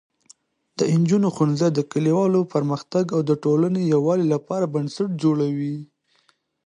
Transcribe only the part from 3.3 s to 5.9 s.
ټولنې یووالي لپاره بنسټ جوړوي.